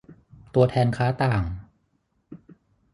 [0.55, 1.43] ตัวแทนค้าต่าง